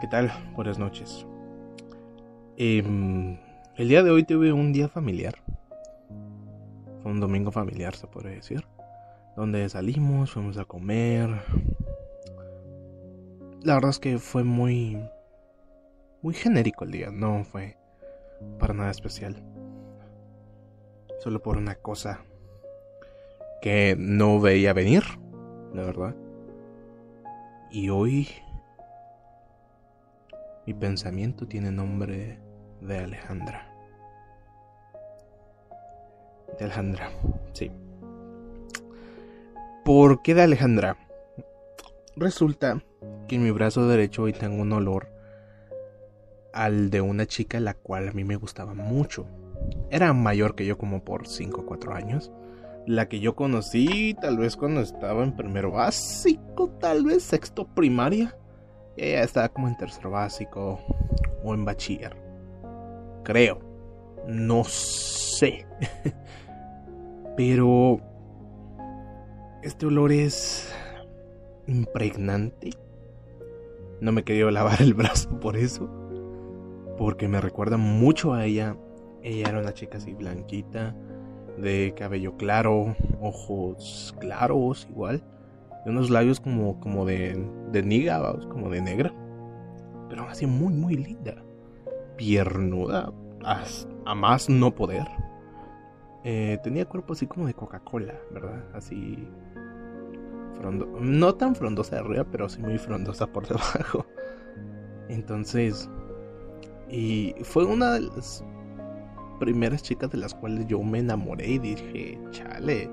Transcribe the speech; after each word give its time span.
¿Qué 0.00 0.06
tal? 0.06 0.32
Buenas 0.56 0.78
noches. 0.78 1.26
Em, 2.56 3.38
el 3.76 3.88
día 3.90 4.02
de 4.02 4.10
hoy 4.10 4.24
tuve 4.24 4.50
un 4.50 4.72
día 4.72 4.88
familiar. 4.88 5.34
Fue 7.02 7.12
un 7.12 7.20
domingo 7.20 7.52
familiar, 7.52 7.94
se 7.94 8.06
podría 8.06 8.32
decir. 8.32 8.64
Donde 9.36 9.68
salimos, 9.68 10.32
fuimos 10.32 10.56
a 10.56 10.64
comer. 10.64 11.28
La 13.62 13.74
verdad 13.74 13.90
es 13.90 13.98
que 13.98 14.18
fue 14.18 14.42
muy. 14.42 14.98
Muy 16.22 16.32
genérico 16.32 16.84
el 16.84 16.92
día, 16.92 17.10
no 17.10 17.44
fue 17.44 17.76
para 18.58 18.72
nada 18.72 18.90
especial. 18.90 19.36
Solo 21.18 21.42
por 21.42 21.58
una 21.58 21.74
cosa 21.74 22.24
que 23.60 23.96
no 23.98 24.40
veía 24.40 24.72
venir, 24.72 25.02
la 25.74 25.82
verdad. 25.82 26.16
Y 27.70 27.90
hoy 27.90 28.28
mi 30.66 30.74
pensamiento 30.74 31.46
tiene 31.46 31.70
nombre 31.70 32.38
de 32.80 32.98
Alejandra. 32.98 33.66
De 36.58 36.64
Alejandra, 36.64 37.10
sí. 37.52 37.70
¿Por 39.84 40.22
qué 40.22 40.34
de 40.34 40.42
Alejandra? 40.42 40.96
Resulta 42.16 42.82
que 43.28 43.36
en 43.36 43.42
mi 43.42 43.50
brazo 43.50 43.88
derecho 43.88 44.24
hoy 44.24 44.32
tengo 44.32 44.60
un 44.60 44.72
olor 44.72 45.08
al 46.52 46.90
de 46.90 47.00
una 47.00 47.26
chica 47.26 47.60
la 47.60 47.74
cual 47.74 48.08
a 48.08 48.12
mí 48.12 48.24
me 48.24 48.36
gustaba 48.36 48.74
mucho. 48.74 49.26
Era 49.90 50.12
mayor 50.12 50.54
que 50.54 50.66
yo 50.66 50.78
como 50.78 51.04
por 51.04 51.26
5 51.26 51.62
o 51.62 51.66
4 51.66 51.94
años. 51.94 52.30
La 52.86 53.08
que 53.08 53.20
yo 53.20 53.34
conocí 53.34 54.16
tal 54.20 54.38
vez 54.38 54.56
cuando 54.56 54.80
estaba 54.80 55.22
en 55.22 55.36
primero 55.36 55.70
básico, 55.70 56.70
tal 56.80 57.04
vez 57.04 57.22
sexto 57.22 57.66
primaria. 57.66 58.36
Ella 59.00 59.22
estaba 59.22 59.48
como 59.48 59.66
en 59.66 59.78
tercero 59.78 60.10
básico 60.10 60.78
o 61.42 61.54
en 61.54 61.64
bachiller. 61.64 62.14
Creo. 63.24 63.58
No 64.28 64.62
sé. 64.64 65.66
Pero 67.36 67.98
este 69.62 69.86
olor 69.86 70.12
es 70.12 70.70
impregnante. 71.66 72.72
No 74.02 74.12
me 74.12 74.22
quería 74.22 74.50
lavar 74.50 74.82
el 74.82 74.92
brazo 75.02 75.40
por 75.40 75.56
eso. 75.56 75.88
Porque 76.98 77.26
me 77.26 77.40
recuerda 77.40 77.78
mucho 77.78 78.34
a 78.34 78.44
ella. 78.44 78.76
Ella 79.22 79.48
era 79.48 79.60
una 79.60 79.72
chica 79.72 79.96
así 79.96 80.12
blanquita, 80.12 80.94
de 81.56 81.94
cabello 81.96 82.36
claro, 82.36 82.94
ojos 83.18 84.14
claros 84.20 84.86
igual 84.90 85.22
unos 85.86 86.10
labios 86.10 86.40
como, 86.40 86.78
como 86.80 87.04
de, 87.04 87.42
de 87.72 87.82
niga, 87.82 88.38
como 88.48 88.68
de 88.70 88.80
negra. 88.80 89.12
Pero 90.08 90.24
así 90.28 90.46
muy, 90.46 90.72
muy 90.72 90.96
linda. 90.96 91.36
Piernuda, 92.16 93.12
a, 93.44 94.14
más 94.14 94.48
no 94.48 94.74
poder. 94.74 95.06
Eh, 96.24 96.58
tenía 96.62 96.84
cuerpo 96.84 97.14
así 97.14 97.26
como 97.26 97.46
de 97.46 97.54
Coca-Cola, 97.54 98.14
¿verdad? 98.30 98.64
Así. 98.74 99.28
Frondo 100.58 100.86
no 101.00 101.34
tan 101.34 101.54
frondosa 101.54 101.96
de 101.96 102.02
arriba, 102.02 102.26
pero 102.30 102.48
sí 102.48 102.60
muy 102.60 102.76
frondosa 102.78 103.26
por 103.26 103.48
debajo. 103.48 104.06
Entonces. 105.08 105.88
Y 106.90 107.34
fue 107.42 107.64
una 107.64 107.92
de 107.92 108.00
las 108.00 108.44
primeras 109.38 109.82
chicas 109.82 110.10
de 110.10 110.18
las 110.18 110.34
cuales 110.34 110.66
yo 110.66 110.82
me 110.82 110.98
enamoré 110.98 111.52
y 111.52 111.58
dije, 111.58 112.20
chale 112.32 112.90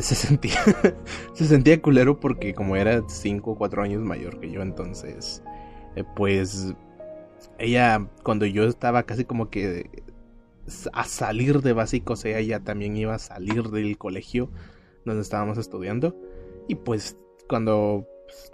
se 0.00 0.14
sentía, 0.14 0.60
se 1.34 1.46
sentía 1.46 1.80
culero 1.80 2.20
porque 2.20 2.54
como 2.54 2.76
era 2.76 3.02
5 3.06 3.50
o 3.50 3.56
4 3.56 3.82
años 3.82 4.02
mayor 4.02 4.40
que 4.40 4.50
yo, 4.50 4.62
entonces, 4.62 5.42
eh, 5.96 6.04
pues, 6.16 6.74
ella, 7.58 8.06
cuando 8.22 8.46
yo 8.46 8.64
estaba 8.64 9.02
casi 9.04 9.24
como 9.24 9.50
que 9.50 9.90
a 10.92 11.04
salir 11.04 11.62
de 11.62 11.72
básicos, 11.72 12.24
ella 12.24 12.60
también 12.60 12.96
iba 12.96 13.14
a 13.14 13.18
salir 13.18 13.70
del 13.70 13.98
colegio 13.98 14.50
donde 15.04 15.22
estábamos 15.22 15.58
estudiando. 15.58 16.16
Y 16.68 16.76
pues, 16.76 17.16
cuando 17.48 18.06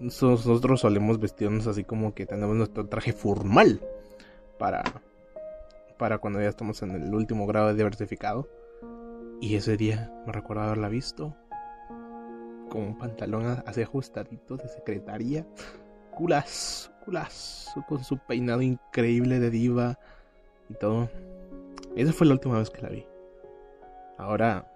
nosotros 0.00 0.80
solemos 0.80 1.18
vestirnos 1.18 1.66
así 1.66 1.84
como 1.84 2.14
que 2.14 2.26
tenemos 2.26 2.56
nuestro 2.56 2.86
traje 2.86 3.12
formal 3.12 3.80
para, 4.58 4.84
para 5.98 6.18
cuando 6.18 6.40
ya 6.40 6.48
estamos 6.48 6.82
en 6.82 6.92
el 6.92 7.14
último 7.14 7.46
grado 7.46 7.68
de 7.68 7.74
diversificado. 7.74 8.48
Y 9.44 9.56
ese 9.56 9.76
día 9.76 10.10
me 10.26 10.32
recuerdo 10.32 10.62
haberla 10.62 10.88
visto 10.88 11.36
con 12.70 12.80
un 12.80 12.96
pantalón 12.96 13.62
así 13.66 13.82
ajustadito 13.82 14.56
de 14.56 14.66
secretaria. 14.68 15.46
Culazo, 16.12 16.90
culazo, 17.04 17.84
con 17.86 18.02
su 18.02 18.16
peinado 18.16 18.62
increíble 18.62 19.40
de 19.40 19.50
diva 19.50 19.98
y 20.70 20.74
todo. 20.76 21.10
Esa 21.94 22.14
fue 22.14 22.26
la 22.26 22.32
última 22.32 22.58
vez 22.58 22.70
que 22.70 22.80
la 22.80 22.88
vi. 22.88 23.06
Ahora, 24.16 24.66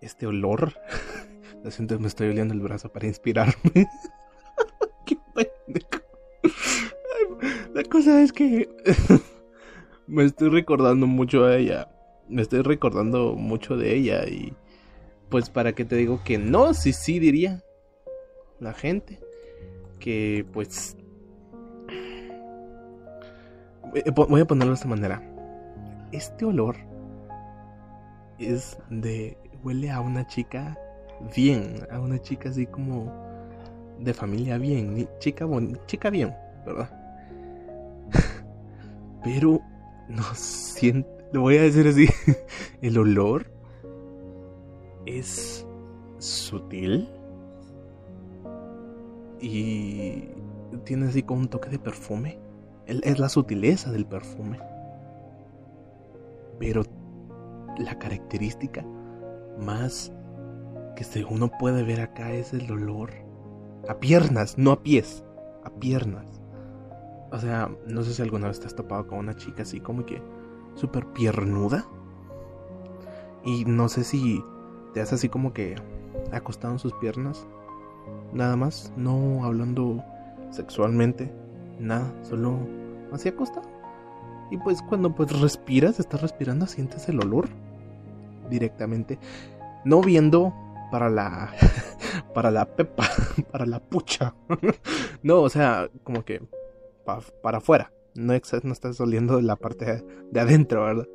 este 0.00 0.26
olor. 0.26 0.74
Lo 1.62 1.70
siento, 1.70 2.00
me 2.00 2.08
estoy 2.08 2.30
oliendo 2.30 2.52
el 2.52 2.60
brazo 2.60 2.90
para 2.90 3.06
inspirarme. 3.06 3.54
Qué 5.06 5.16
pendejo. 5.36 6.02
La 7.74 7.84
cosa 7.84 8.22
es 8.22 8.32
que 8.32 8.68
me 10.08 10.24
estoy 10.24 10.48
recordando 10.48 11.06
mucho 11.06 11.44
a 11.44 11.56
ella 11.56 11.88
me 12.30 12.42
estoy 12.42 12.62
recordando 12.62 13.34
mucho 13.34 13.76
de 13.76 13.94
ella 13.94 14.26
y 14.26 14.54
pues 15.28 15.50
para 15.50 15.72
que 15.74 15.84
te 15.84 15.96
digo 15.96 16.22
que 16.24 16.38
no, 16.38 16.74
sí, 16.74 16.92
sí 16.92 17.18
diría 17.18 17.62
la 18.60 18.72
gente 18.72 19.20
que 19.98 20.46
pues 20.52 20.96
eh, 23.94 24.10
voy 24.14 24.40
a 24.40 24.46
ponerlo 24.46 24.72
de 24.72 24.76
esta 24.76 24.88
manera. 24.88 25.22
Este 26.12 26.44
olor 26.44 26.76
es 28.38 28.78
de 28.88 29.36
huele 29.62 29.90
a 29.90 30.00
una 30.00 30.26
chica 30.26 30.78
bien, 31.34 31.86
a 31.90 32.00
una 32.00 32.20
chica 32.20 32.48
así 32.48 32.66
como 32.66 33.12
de 33.98 34.14
familia 34.14 34.56
bien, 34.58 35.08
chica 35.18 35.46
chica 35.86 36.10
bien, 36.10 36.34
¿verdad? 36.64 36.90
Pero 39.24 39.60
no 40.08 40.22
siento 40.34 41.19
lo 41.32 41.40
voy 41.40 41.56
a 41.56 41.62
decir 41.62 41.86
así. 41.86 42.08
El 42.82 42.98
olor 42.98 43.46
es 45.06 45.66
sutil 46.18 47.08
y 49.40 50.28
tiene 50.84 51.06
así 51.06 51.22
como 51.22 51.40
un 51.40 51.48
toque 51.48 51.70
de 51.70 51.78
perfume. 51.78 52.38
Es 52.86 53.18
la 53.18 53.28
sutileza 53.28 53.92
del 53.92 54.06
perfume. 54.06 54.58
Pero 56.58 56.82
la 57.78 57.98
característica 57.98 58.84
más 59.58 60.12
que 60.96 61.24
uno 61.24 61.50
puede 61.58 61.82
ver 61.82 62.00
acá 62.00 62.32
es 62.32 62.52
el 62.52 62.70
olor 62.70 63.10
a 63.88 63.98
piernas, 63.98 64.58
no 64.58 64.72
a 64.72 64.82
pies, 64.82 65.24
a 65.64 65.70
piernas. 65.70 66.42
O 67.32 67.38
sea, 67.38 67.70
no 67.86 68.02
sé 68.02 68.12
si 68.12 68.22
alguna 68.22 68.48
vez 68.48 68.60
te 68.60 68.66
has 68.66 68.74
topado 68.74 69.06
con 69.06 69.18
una 69.20 69.34
chica 69.34 69.62
así 69.62 69.80
como 69.80 70.04
que 70.04 70.20
súper 70.80 71.06
piernuda. 71.06 71.84
Y 73.44 73.64
no 73.64 73.88
sé 73.88 74.04
si 74.04 74.42
te 74.92 75.00
hace 75.00 75.14
así 75.14 75.28
como 75.28 75.52
que 75.52 75.76
acostado 76.32 76.74
en 76.74 76.78
sus 76.78 76.92
piernas. 76.94 77.46
Nada 78.32 78.56
más, 78.56 78.92
no 78.96 79.44
hablando 79.44 80.02
sexualmente, 80.50 81.32
nada, 81.78 82.12
solo 82.22 82.58
así 83.12 83.28
acostado. 83.28 83.68
Y 84.50 84.56
pues 84.58 84.82
cuando 84.82 85.14
pues 85.14 85.38
respiras, 85.40 86.00
estás 86.00 86.22
respirando, 86.22 86.66
sientes 86.66 87.08
el 87.08 87.20
olor 87.20 87.48
directamente. 88.48 89.18
No 89.84 90.00
viendo 90.00 90.52
para 90.90 91.08
la 91.08 91.52
para 92.34 92.50
la 92.50 92.64
pepa, 92.64 93.08
para 93.52 93.66
la 93.66 93.80
pucha. 93.80 94.34
no, 95.22 95.42
o 95.42 95.48
sea, 95.48 95.88
como 96.02 96.24
que 96.24 96.42
para 97.42 97.58
afuera. 97.58 97.92
No, 98.14 98.32
no 98.32 98.72
estás 98.72 99.00
oliendo 99.00 99.36
de 99.36 99.42
la 99.42 99.56
parte 99.56 100.04
de 100.30 100.40
adentro, 100.40 100.84
¿verdad? 100.84 101.08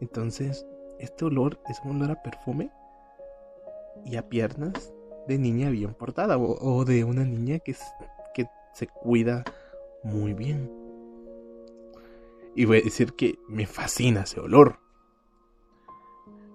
Entonces, 0.00 0.66
este 0.98 1.24
olor 1.24 1.60
es 1.68 1.80
un 1.84 1.96
olor 1.96 2.12
a 2.12 2.22
perfume 2.22 2.70
y 4.04 4.16
a 4.16 4.28
piernas 4.28 4.92
de 5.26 5.38
niña 5.38 5.70
bien 5.70 5.94
portada 5.94 6.38
o, 6.38 6.84
de 6.84 7.04
una 7.04 7.24
niña 7.24 7.58
que, 7.58 7.76
que 8.34 8.46
se 8.74 8.86
cuida 8.86 9.44
muy 10.02 10.34
bien. 10.34 10.70
Y 12.54 12.64
voy 12.64 12.78
a 12.78 12.82
decir 12.82 13.14
que 13.14 13.38
me 13.48 13.66
fascina 13.66 14.22
ese 14.22 14.40
olor. 14.40 14.78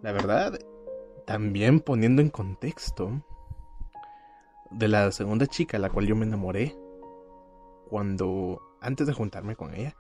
La 0.02 0.12
verdad, 0.12 0.60
también 1.26 1.80
poniendo 1.80 2.22
en 2.22 2.30
contexto 2.30 3.24
de 4.72 4.88
la 4.88 5.12
segunda 5.12 5.48
chica 5.48 5.78
a 5.78 5.80
la 5.80 5.90
cual 5.90 6.06
yo 6.06 6.16
me 6.16 6.26
enamoré, 6.26 6.76
cuando 7.90 8.62
antes 8.86 9.08
de 9.08 9.14
juntarme 9.14 9.56
con 9.56 9.74
ella, 9.74 9.96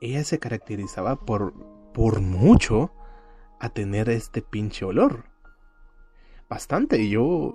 ella 0.00 0.24
se 0.24 0.38
caracterizaba 0.38 1.16
por, 1.16 1.54
por 1.92 2.20
mucho 2.20 2.92
a 3.60 3.70
tener 3.70 4.10
este 4.10 4.42
pinche 4.42 4.84
olor. 4.84 5.24
Bastante, 6.48 7.08
yo 7.08 7.54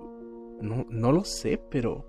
no, 0.62 0.86
no 0.90 1.12
lo 1.12 1.24
sé, 1.24 1.62
pero 1.70 2.06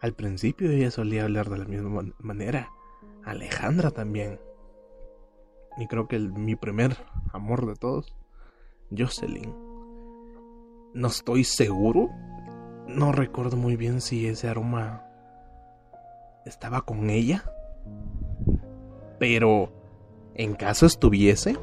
Al 0.00 0.14
principio 0.14 0.70
ella 0.70 0.90
solía 0.90 1.22
hablar 1.22 1.48
de 1.48 1.58
la 1.58 1.64
misma 1.64 2.02
manera. 2.18 2.70
Alejandra 3.24 3.90
también. 3.90 4.38
Y 5.78 5.86
creo 5.86 6.08
que 6.08 6.18
mi 6.18 6.56
primer 6.56 6.96
amor 7.32 7.66
de 7.66 7.74
todos, 7.74 8.14
Jocelyn. 8.94 9.54
No 10.92 11.08
estoy 11.08 11.44
seguro. 11.44 12.10
No 12.86 13.12
recuerdo 13.12 13.56
muy 13.56 13.76
bien 13.76 14.02
si 14.02 14.26
ese 14.26 14.48
aroma 14.48 15.03
estaba 16.44 16.82
con 16.82 17.10
ella. 17.10 17.44
Pero 19.18 19.72
en 20.34 20.54
caso 20.54 20.86
estuviese, 20.86 21.56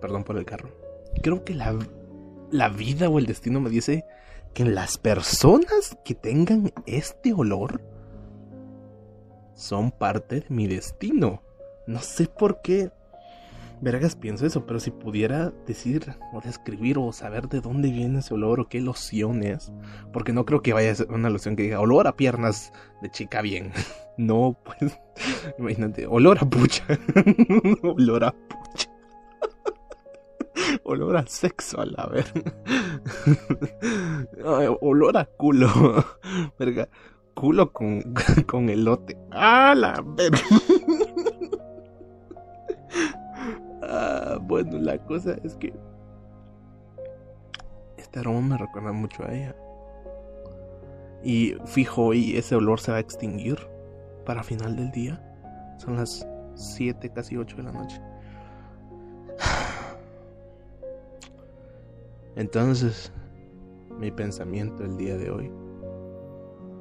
perdón 0.00 0.24
por 0.24 0.36
el 0.36 0.44
carro, 0.44 0.70
creo 1.22 1.44
que 1.44 1.54
la, 1.54 1.78
la 2.50 2.68
vida 2.68 3.08
o 3.08 3.18
el 3.18 3.26
destino 3.26 3.60
me 3.60 3.70
dice 3.70 4.04
que 4.52 4.64
las 4.64 4.98
personas 4.98 5.96
que 6.04 6.14
tengan 6.14 6.72
este 6.86 7.32
olor 7.32 7.80
son 9.54 9.90
parte 9.90 10.40
de 10.40 10.46
mi 10.48 10.66
destino. 10.66 11.42
No 11.86 12.00
sé 12.00 12.26
por 12.26 12.60
qué 12.62 12.90
vergas 13.84 14.16
pienso 14.16 14.46
eso, 14.46 14.64
pero 14.66 14.80
si 14.80 14.90
pudiera 14.90 15.52
decir 15.66 16.16
o 16.32 16.40
describir 16.40 16.98
o 16.98 17.12
saber 17.12 17.48
de 17.48 17.60
dónde 17.60 17.90
viene 17.90 18.20
ese 18.20 18.32
olor 18.32 18.58
o 18.60 18.68
qué 18.68 18.80
loción 18.80 19.42
es, 19.42 19.72
porque 20.12 20.32
no 20.32 20.46
creo 20.46 20.62
que 20.62 20.72
vaya 20.72 20.90
a 20.90 20.94
ser 20.94 21.12
una 21.12 21.28
loción 21.28 21.54
que 21.54 21.64
diga 21.64 21.80
olor 21.80 22.06
a 22.06 22.16
piernas 22.16 22.72
de 23.02 23.10
chica 23.10 23.40
bien. 23.42 23.72
No, 24.16 24.56
pues, 24.64 24.96
imagínate, 25.58 26.06
olor 26.06 26.38
a 26.40 26.48
pucha. 26.48 26.84
olor 27.82 28.22
a 28.22 28.30
pucha. 28.32 28.88
olor 30.84 31.16
a 31.16 31.26
sexo, 31.26 31.80
a 31.80 31.84
la 31.84 32.06
ver. 32.06 32.24
olor 34.80 35.16
a 35.16 35.24
culo. 35.24 35.68
Verga, 36.60 36.88
culo 37.34 37.72
con, 37.72 38.04
con 38.46 38.68
elote. 38.70 39.18
¡Ah, 39.32 39.74
la 39.76 40.00
verga! 40.06 40.38
Bueno, 44.46 44.78
la 44.78 44.98
cosa 44.98 45.36
es 45.42 45.56
que 45.56 45.72
este 47.96 48.18
aroma 48.18 48.40
me 48.40 48.58
recuerda 48.58 48.92
mucho 48.92 49.24
a 49.24 49.32
ella. 49.32 49.56
Y 51.22 51.54
fijo, 51.64 52.12
y 52.12 52.36
ese 52.36 52.54
olor 52.54 52.78
se 52.78 52.92
va 52.92 52.98
a 52.98 53.00
extinguir 53.00 53.56
para 54.26 54.42
final 54.42 54.76
del 54.76 54.90
día. 54.90 55.18
Son 55.78 55.96
las 55.96 56.28
7, 56.56 57.10
casi 57.14 57.38
8 57.38 57.56
de 57.56 57.62
la 57.62 57.72
noche. 57.72 58.00
Entonces, 62.36 63.12
mi 63.98 64.10
pensamiento 64.10 64.84
el 64.84 64.98
día 64.98 65.16
de 65.16 65.30
hoy 65.30 65.50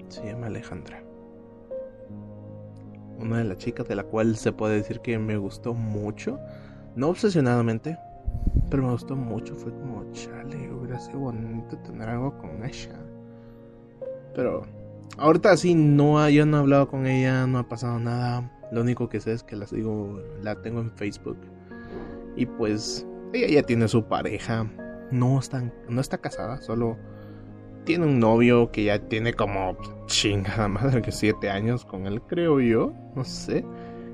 se 0.10 0.26
llama 0.26 0.48
Alejandra. 0.48 1.02
Una 3.20 3.38
de 3.38 3.46
las 3.46 3.58
chicas 3.58 3.88
de 3.88 3.96
la 3.96 4.04
cual 4.04 4.36
se 4.36 4.52
puede 4.52 4.76
decir 4.76 5.00
que 5.00 5.18
me 5.18 5.38
gustó 5.38 5.74
mucho 5.74 6.40
no 6.96 7.10
obsesionadamente, 7.10 7.98
pero 8.70 8.84
me 8.84 8.92
gustó 8.92 9.16
mucho. 9.16 9.56
Fue 9.56 9.72
como, 9.72 10.10
chale, 10.12 10.72
hubiera 10.72 11.00
sido 11.00 11.20
bonito 11.20 11.78
tener 11.80 12.10
algo 12.10 12.38
con 12.38 12.64
ella. 12.64 13.00
Pero 14.36 14.64
ahorita 15.18 15.56
sí, 15.58 15.76
no, 15.76 16.28
yo 16.30 16.46
no 16.46 16.58
he 16.58 16.60
hablado 16.62 16.88
con 16.88 17.06
ella, 17.06 17.46
no 17.48 17.60
ha 17.60 17.68
pasado 17.68 18.00
nada. 18.00 18.52
Lo 18.72 18.82
único 18.82 19.10
que 19.10 19.20
sé 19.20 19.34
es 19.34 19.44
que 19.44 19.56
la 19.56 19.68
sigo, 19.68 20.20
la 20.42 20.62
tengo 20.62 20.82
en 20.82 20.92
Facebook. 20.92 21.38
Y 22.36 22.46
pues 22.46 23.06
ella 23.34 23.48
ya 23.48 23.64
tiene 23.64 23.88
su 23.88 24.06
pareja. 24.06 24.68
No 25.12 25.38
está, 25.40 25.72
no 25.88 26.02
está 26.02 26.18
casada, 26.18 26.60
solo 26.62 26.98
tiene 27.86 28.06
un 28.06 28.20
novio 28.20 28.72
que 28.72 28.86
ya 28.86 29.00
tiene 29.00 29.34
como 29.34 29.78
chingada 30.08 30.68
madre 30.68 31.02
que 31.02 31.12
siete 31.12 31.50
años 31.50 31.86
con 31.86 32.08
él, 32.08 32.22
creo 32.22 32.60
yo. 32.60 32.94
No 33.16 33.24
sé. 33.24 33.66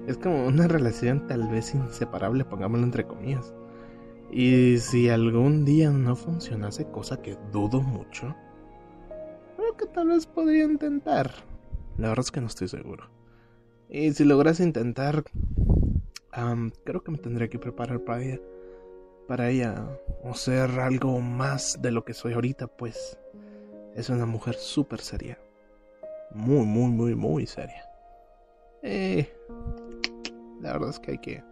Es 0.10 0.18
como 0.18 0.48
una 0.48 0.68
relación 0.68 1.28
tal 1.28 1.48
vez 1.50 1.76
inseparable, 1.76 2.44
pongámoslo 2.44 2.84
entre 2.84 3.06
comillas. 3.06 3.54
Y 4.32 4.80
si 4.80 5.08
algún 5.08 5.66
día 5.66 5.92
no 5.92 6.16
funcionase, 6.16 6.90
cosa 6.90 7.22
que 7.22 7.38
dudo 7.52 7.80
mucho, 7.82 8.36
creo 9.56 9.78
que 9.78 9.86
tal 9.86 10.08
vez 10.08 10.26
podría 10.26 10.64
intentar. 10.64 11.30
La 12.00 12.10
verdad 12.10 12.26
es 12.26 12.32
que 12.32 12.42
no 12.42 12.48
estoy 12.48 12.68
seguro. 12.68 13.08
Y 13.88 14.12
si 14.14 14.26
logras 14.26 14.60
intentar, 14.60 15.26
creo 16.84 17.04
que 17.04 17.12
me 17.12 17.20
tendría 17.20 17.48
que 17.48 17.60
preparar 17.60 18.04
para 18.04 18.24
ella. 18.24 18.40
Para 19.28 19.52
ella, 19.52 19.92
o 20.24 20.34
ser 20.34 20.72
algo 20.80 21.22
más 21.22 21.80
de 21.84 21.92
lo 21.92 22.04
que 22.04 22.16
soy 22.16 22.34
ahorita, 22.34 22.66
pues 22.66 23.20
es 23.94 24.10
una 24.10 24.26
mujer 24.26 24.56
súper 24.56 25.02
seria. 25.02 25.38
Muy, 26.32 26.66
muy, 26.66 26.90
muy, 26.90 27.14
muy 27.14 27.46
seria. 27.46 27.84
Eh, 28.82 29.30
la 30.60 30.74
verdad 30.74 30.90
es 30.90 31.00
que 31.00 31.12
hay 31.12 31.18
que. 31.18 31.44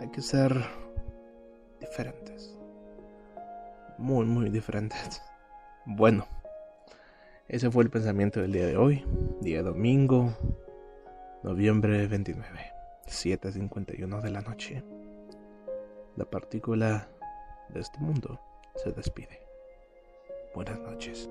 Hay 0.00 0.08
que 0.10 0.20
ser 0.20 0.52
diferentes. 1.80 2.56
Muy, 3.98 4.26
muy 4.26 4.50
diferentes. 4.50 5.22
Bueno, 5.88 6.26
ese 7.46 7.70
fue 7.70 7.84
el 7.84 7.90
pensamiento 7.90 8.40
del 8.40 8.50
día 8.50 8.66
de 8.66 8.76
hoy, 8.76 9.04
día 9.40 9.62
domingo, 9.62 10.36
noviembre 11.44 12.08
29, 12.08 12.48
7.51 13.06 14.20
de 14.20 14.30
la 14.30 14.40
noche. 14.40 14.82
La 16.16 16.24
partícula 16.24 17.08
de 17.68 17.78
este 17.78 18.00
mundo 18.00 18.40
se 18.74 18.90
despide. 18.90 19.46
Buenas 20.56 20.80
noches. 20.80 21.30